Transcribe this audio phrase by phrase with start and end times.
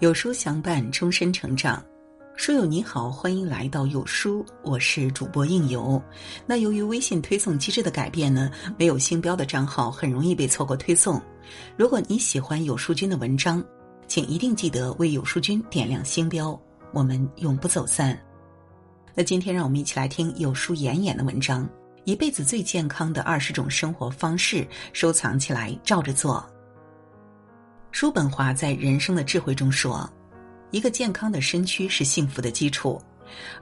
[0.00, 1.82] 有书相伴，终身成长。
[2.36, 6.00] 书友你好，欢迎来到有书，我是主播应由。
[6.46, 11.18] 那由于微信推送机制的改变呢，没有星标的账号很容易被错过推送。
[11.78, 13.64] 如果你喜欢有书君的文章，
[14.06, 16.60] 请一定记得为有书君点亮星标，
[16.92, 18.18] 我们永不走散。
[19.14, 21.64] 那今天让我们一起来听有书妍妍的文章，
[22.04, 24.56] 《一辈子最健康的二十种生活方式》，
[24.92, 26.46] 收藏起来照着做。
[27.90, 30.08] 叔本华在《人生的智慧》中说
[30.70, 33.00] ：“一个健康的身躯是幸福的基础，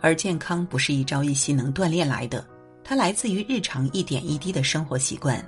[0.01, 2.45] 而健康不是一朝一夕能锻炼来的，
[2.83, 5.45] 它来自于日常一点一滴的生活习惯。”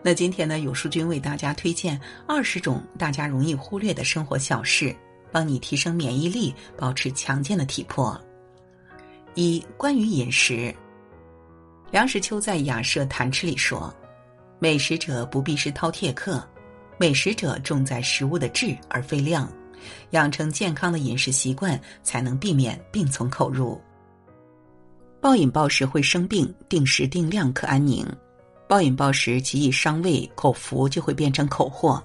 [0.00, 4.94] 那今天呢，有书君为大家推荐二十种大家容易忽略的生活小事，
[5.30, 8.18] 帮你提升免疫力，保持强健的体魄。
[9.34, 10.74] 一、关于饮食，
[11.90, 13.94] 梁实秋在《雅舍谈吃》里说
[14.58, 16.42] ：“美食者不必是饕餮客。”
[16.98, 19.50] 美食者重在食物的质而非量，
[20.10, 23.80] 养成健康的饮食习惯，才能避免病从口入。
[25.20, 28.04] 暴饮暴食会生病，定时定量可安宁。
[28.68, 32.02] 暴饮暴食极易伤胃，口福就会变成口祸。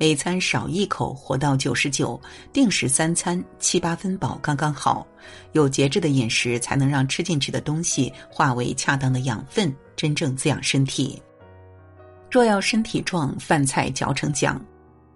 [0.00, 2.16] 每餐少一口，活到九十九；
[2.52, 5.04] 定时三餐，七八分饱刚刚好。
[5.52, 11.20] 有节制的饮食，才能让吃进去的东西化为恰当的养分，真正滋养身体。
[12.30, 14.58] 若要身体壮，饭菜嚼成浆。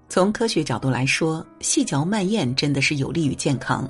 [0.09, 3.89] 从科学角度来说，细嚼慢咽真的是有利于健康。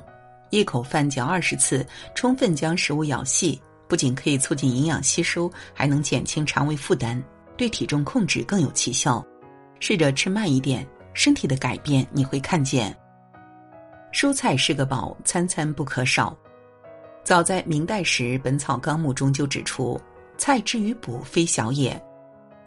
[0.49, 7.21] 一口饭嚼二十次，充分将食物咬细，不仅可以促进营养吸收，还能减轻肠胃负担，
[7.57, 9.25] 对体重控制更有奇效。
[9.79, 12.95] 试着吃慢一点，身体的改变你会看见。
[14.13, 16.37] 蔬菜是个宝，餐餐不可少。
[17.23, 19.99] 早在明代时，《本草纲目》中就指出
[20.37, 21.99] ：“菜之于补，非小也。”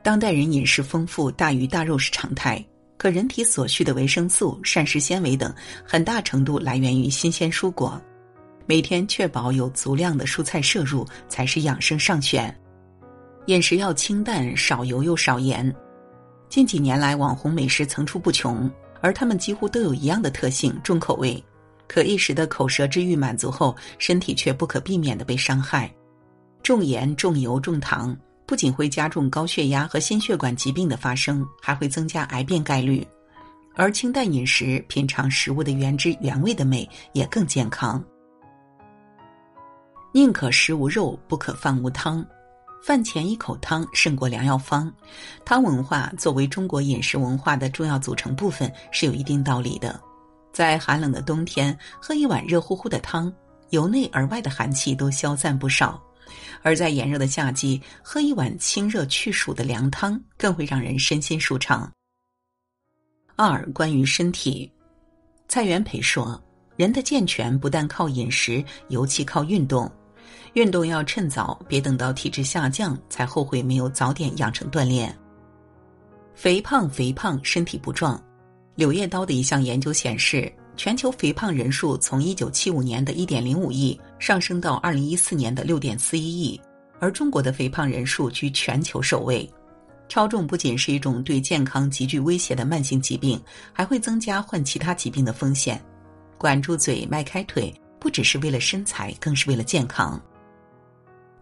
[0.06, 2.64] 当代人饮食丰富，大鱼大肉是常态。
[2.96, 5.52] 可人体所需的维生素、膳食纤维等，
[5.84, 8.00] 很大程度来源于新鲜蔬果。
[8.66, 12.56] 每天确保有足量的蔬菜摄入，才是养生上选。
[13.46, 15.74] 饮食要清淡，少油又少盐。
[16.48, 21.42] 近几年来，网红美食层出不穷，而它们几乎都有一样的特性：重口味。
[21.88, 25.92] 可一时的口舌之欲满足后，身体却不可避免的被伤害。
[26.62, 28.16] 重盐、重油、重糖。
[28.46, 33.06] 不仅会加重高血压和心血管疾病的发生，还会增加癌变概率。
[33.74, 38.02] 而清淡饮食，品尝食物的原汁原味的美，也更健康。
[40.12, 42.24] 宁可食无肉，不可饭无汤。
[42.82, 44.90] 饭前一口汤胜过良药方。
[45.44, 50.00] 汤文化作为中国饮食文化的重要组成部分，是有一定道理的。
[50.52, 53.30] 在寒冷的冬天，喝一碗热乎乎的汤，
[53.70, 56.00] 由内而外的寒气都消散不少。
[56.62, 61.90] 而在炎热的夏季，喝一碗清热去暑的凉汤，更会让人身心舒畅。
[63.36, 64.70] 二、关于身体，
[65.48, 66.42] 蔡元培说
[66.76, 69.90] ：“人的健全不但靠饮食，尤其靠运动。
[70.54, 75.16] 运动要趁早，别等到体质下降才后悔没有早点养成锻炼。
[76.34, 78.22] 肥胖，肥胖，身体不壮。”
[78.74, 80.52] 柳叶刀的一项研究显示。
[80.76, 86.60] 全球肥胖人数从一九七五年的一点零五亿上升到二零一四年的六点四一亿，
[87.00, 89.48] 而中国的肥胖人数居全球首位。
[90.08, 93.40] 超重不仅是一种对健康极具威胁的慢性疾病，
[93.72, 95.82] 还会增加患其他疾病的风险。
[96.38, 100.20] 管住嘴，迈开腿，不只是为了身材，更是为了健康。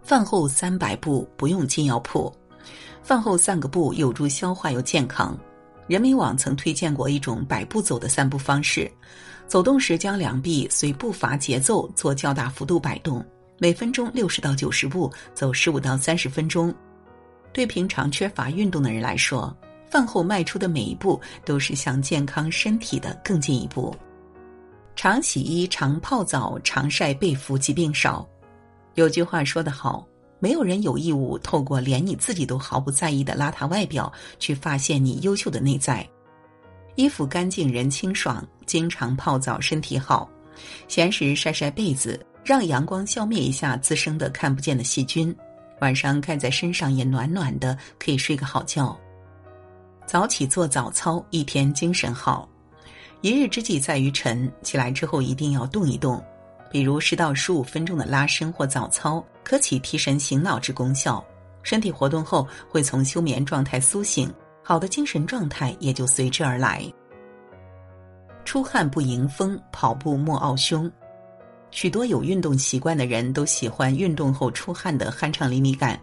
[0.01, 2.33] 饭后三百步不用进药铺，
[3.03, 5.37] 饭后散个步有助消化又健康。
[5.87, 8.91] 人民网曾推荐过一种百步走的散步方式，
[9.47, 13.25] 走动时将两臂随步伐节奏做较大幅度摆动，
[13.59, 16.75] 每分钟六十到九十步，走十五到三十分钟。
[17.53, 19.55] 对平常缺乏运动的人来说，
[19.91, 23.95] 饭后迈出的每一步都是向健康身体的更进一步。
[24.97, 28.27] 常洗衣、常泡澡、常晒被服，疾病少。
[28.95, 30.07] 有句话说得好。
[30.45, 36.07] 没有人有义务透过连你自己都毫不在意的邋遢外表去发现你优秀的内在。
[36.97, 40.29] 衣服干净人清爽，经常泡澡身体好，
[40.87, 45.35] 闲时晒晒被子，让阳光消灭一下滋生的看不见的细菌。
[45.81, 48.95] 晚上盖在身上也暖暖的，可以睡个好觉。
[50.07, 52.47] 早起做早操，一天精神好。
[53.23, 56.23] 一日之计在于晨，起来之后一定要动一动。
[56.75, 61.25] 比如十到十五分钟的拉伸或早操，可起提神醒脑之功效。
[61.63, 64.29] 身体活动后，会从休眠状态苏醒，
[64.61, 66.83] 好的精神状态也就随之而来。
[68.45, 70.91] 出汗不迎风，跑步莫傲胸。
[71.71, 75.97] 许多有运动习惯的人都喜欢运动后出汗的酣畅淋漓感，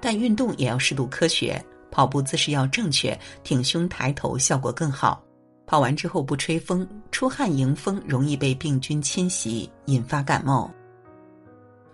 [0.00, 1.62] 但运动也要适度科学。
[1.90, 5.22] 跑步姿势要正确，挺胸抬头效果更好。
[5.66, 10.70] 跑完之后不吹风，出汗迎风容易被病菌侵袭，引发感冒。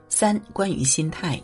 [0.09, 1.41] 三、关于心态，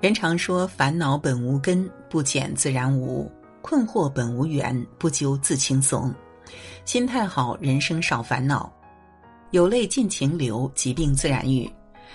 [0.00, 3.28] 人常说烦恼本无根，不减自然无；
[3.60, 6.14] 困惑本无缘，不究自轻松。
[6.84, 8.72] 心态好，人生少烦恼，
[9.50, 11.68] 有泪尽情流，疾病自然愈。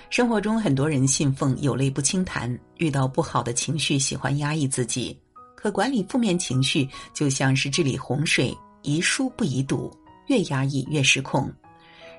[0.10, 5.20] 生活中很多人信奉有泪不轻弹，遇到不好的情绪喜欢压抑自己，
[5.54, 8.58] 可管理负面情绪就像是治理洪水。
[8.82, 9.92] 宜疏不宜堵，
[10.28, 11.52] 越压抑越失控。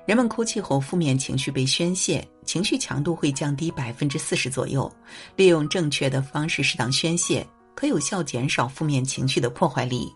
[0.05, 4.91] 人们哭泣后，负面情绪被宣泄，情绪强度会降低百分之四十左右。
[5.35, 7.45] 利用正确的方式适当宣泄，
[7.75, 10.11] 可有效减少负面情绪的破坏力。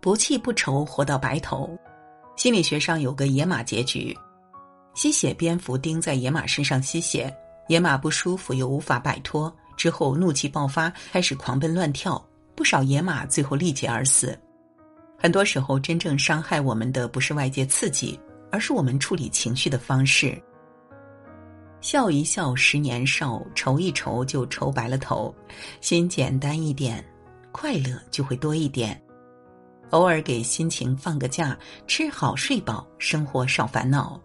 [0.00, 1.76] 不气不愁，活到白头。
[2.36, 4.16] 心理学上有个野马结局：
[4.94, 7.34] 吸血蝙蝠钉在野马身上吸血，
[7.68, 12.24] 野马不舒服又无法摆脱，之后怒气爆发，开始狂奔乱跳，
[12.54, 14.38] 不少野马最后力竭而死。
[15.26, 18.16] 很多时候，真正伤害我们的不是外界刺激，
[18.52, 20.40] 而是我们处理情绪的方式。
[21.80, 25.34] 笑一笑，十年少；愁一愁，就愁白了头。
[25.80, 27.04] 心简单一点，
[27.50, 29.02] 快乐就会多一点。
[29.90, 31.58] 偶尔给心情放个假，
[31.88, 34.22] 吃好睡饱，生活少烦恼。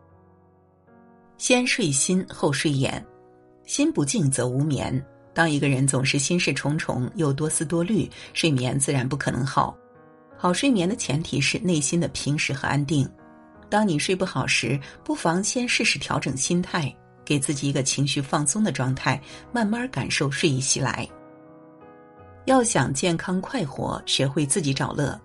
[1.40, 3.04] 先睡心，后睡眼。
[3.66, 5.04] 心不静则无眠。
[5.34, 9.76] 当一个人总是心事重重，又多思多虑，睡眠自然不可能好。
[10.42, 13.08] 好睡眠的前提是内心的平实和安定。
[13.70, 16.92] 当你睡不好时，不妨先试试调整心态，
[17.24, 19.22] 给自己一个情绪放松的状态，
[19.52, 21.08] 慢慢感受睡意袭来。
[22.46, 25.16] 要想健康快活，学会自己找乐。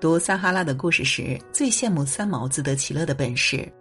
[0.00, 3.72] 读撒哈拉的故事时，最羡慕三毛自得其乐的本事。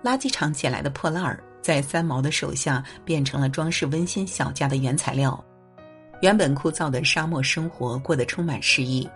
[0.00, 5.44] 垃圾场捡来的破烂儿，在三毛的手下变成了装饰温馨小家的原材料。
[6.20, 9.10] 原本枯燥的沙漠生活过得充满诗意。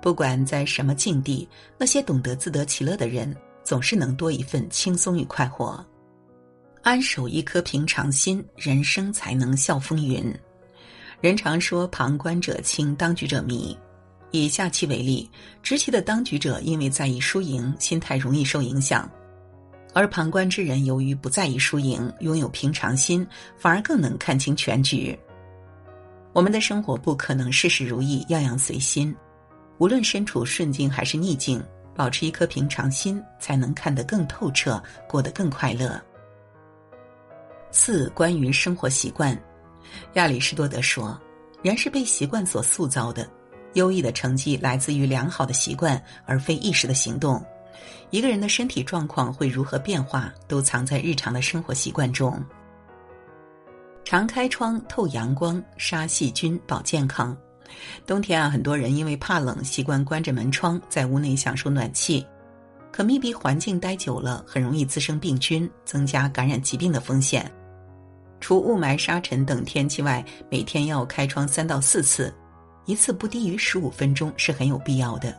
[0.00, 1.48] 不管在什么境地，
[1.78, 5.84] 那些懂得自得其乐的人，总是能多一份轻松与快活。
[6.82, 10.34] 安守一颗平常心，人生才能笑风云。
[11.20, 13.76] 人常说旁观者清，当局者迷。
[14.30, 15.28] 以下棋为例，
[15.62, 19.06] 执棋的当局者因为在意输赢，心态容易受影响；
[19.92, 23.26] 而旁观之人由于不在意输赢，拥有平常心，
[23.58, 25.18] 反而更能看清全局。
[26.32, 29.14] 我们的生活不可能事事如意，样样随心。
[29.80, 31.60] 无论身处顺境还是逆境，
[31.96, 35.98] 保持一颗平常心，才能看得更透彻，过得更快乐。
[37.70, 39.34] 四、关于生活习惯，
[40.14, 41.18] 亚里士多德说
[41.64, 43.26] ：“人是被习惯所塑造的，
[43.72, 47.42] 优异的成绩来自于良好的习惯，而非一时的行动。
[48.10, 52.38] 一个人的身体状况会如何变化，都藏在日常的生活习惯中。
[54.04, 57.34] 常开窗透阳光，杀细菌，保健康。”
[58.06, 62.26] 冬天啊，很多人因为怕冷，习惯关着门窗，在屋内享受暖气。
[62.92, 67.50] 可密闭环境待久了，很容易滋生病菌，增加感染疾病的风险。
[68.40, 72.34] 除雾霾、沙尘等天气外，每天要开窗三到四次，
[72.86, 75.38] 一次不低于十五分钟是很有必要的。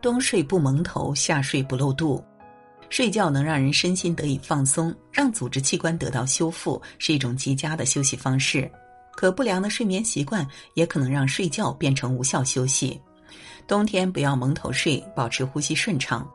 [0.00, 2.22] 冬睡不蒙头，夏睡不露肚。
[2.90, 8.70] 睡觉能让人身心得以放松，让组织器官得到修复，是一种极佳的休息方式。
[9.22, 13.00] 可不良的睡眠习惯也可能让睡觉变成无效休息。
[13.68, 16.26] 冬天不要蒙头睡，保持呼吸顺畅；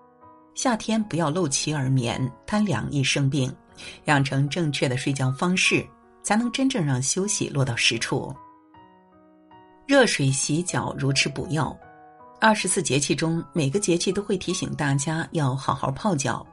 [0.56, 3.54] 夏天不要漏气而眠，贪凉易生病。
[4.06, 5.86] 养成正确的睡觉方式，
[6.24, 8.34] 才能真正让休息落到实处。
[9.86, 11.78] 热水洗脚如吃补药。
[12.40, 16.48] 二十四节气中，每个节气都会提醒大家要好好泡脚。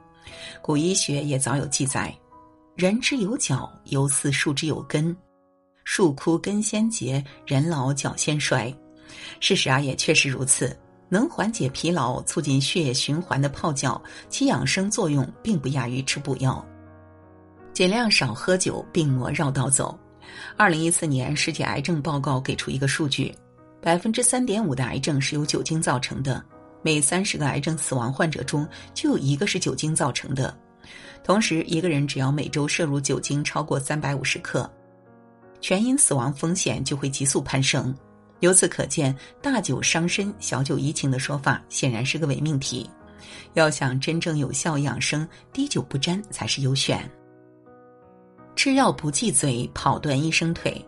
[0.61, 2.13] 古医学也早有记载：
[2.75, 5.17] 人之有脚，犹似树之有根。
[5.85, 8.75] 树枯根先竭，人老脚先衰。
[9.39, 10.77] 事实啊，也确实如此。
[11.11, 16.65] 能缓解疲劳、促进血液循环的泡脚，其养生作用并不亚于吃补药。
[17.73, 19.97] 尽量少喝酒，病魔绕道走。
[20.57, 23.33] 二零一四年世界癌症报告给出一个数据：
[23.81, 26.43] 百分之三点五的癌症是由酒精造成的，
[26.83, 30.57] 每三十个癌症死亡患者中就有一个是酒精造成的。
[31.23, 34.69] 同时，一个人只要每周摄入酒精超过三百五十克。
[35.65, 37.97] 全因死亡风险就会急速攀升，
[38.41, 42.87] 由此可见，大酒伤身，小酒怡情的说法显然是个伪命题。
[43.55, 47.11] 要想真正有效养生，滴酒不沾才是优选。
[48.55, 50.85] 吃药不忌嘴，跑断医生腿。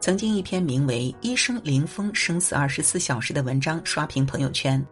[0.00, 4.84] 曾经一篇名为《医生林峰生死二十四小时》的文章刷屏朋友圈。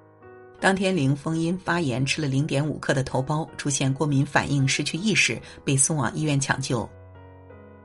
[0.60, 6.88] 当天，林峰因发炎吃了零点五克的头孢，出现过敏反应，失去意识，被送往医院抢救。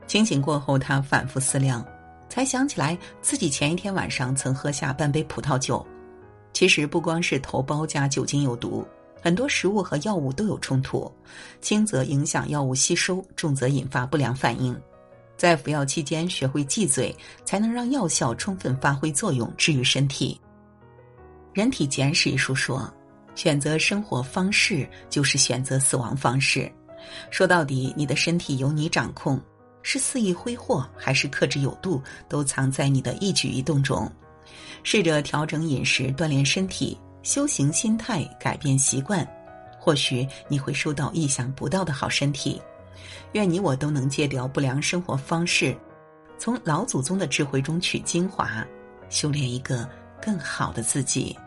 [0.06, 1.84] 清醒过后，他反复思量，
[2.28, 5.84] 才想起来自己前一天晚上曾喝下半杯葡萄酒。
[6.52, 8.86] 其实不光是头孢加酒精有毒，
[9.20, 11.12] 很多食物和药物都有冲突，
[11.60, 14.74] 轻则影响药物吸收，重则引发不良反应。
[15.36, 20.40] 在服药期间学会忌嘴，才能让药效充分发挥作用，治愈身体。
[21.58, 22.90] 《人体简史》一书说
[23.34, 26.72] ：“选择生活方式就是选择死亡方式。”
[27.30, 29.38] 说到底，你的身体由你掌控，
[29.88, 34.10] 是肆意挥霍还是克制有度，都藏在你的一举一动中。
[34.82, 39.24] 试着调整饮食，锻炼身体，修行心态，改变习惯，
[39.78, 42.60] 或许你会收到意想不到的好身体。
[43.34, 45.76] 愿你我都能戒掉不良生活方式，
[46.36, 48.66] 从老祖宗的智慧中取精华，
[49.08, 49.88] 修炼一个
[50.20, 51.38] 更好的自己。